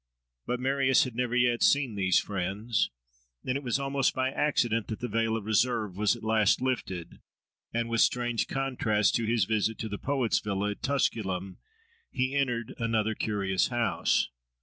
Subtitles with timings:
[0.47, 2.89] But Marius had never yet seen these friends;
[3.45, 7.19] and it was almost by accident that the veil of reserve was at last lifted,
[7.71, 11.59] and, with strange contrast to his visit to the poet's villa at Tusculum,
[12.09, 14.29] he entered another curious house.